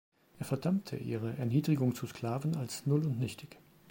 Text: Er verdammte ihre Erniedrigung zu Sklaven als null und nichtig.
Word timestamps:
Er 0.39 0.45
verdammte 0.45 0.97
ihre 0.97 1.37
Erniedrigung 1.37 1.93
zu 1.93 2.07
Sklaven 2.07 2.55
als 2.55 2.87
null 2.87 3.05
und 3.05 3.19
nichtig. 3.19 3.59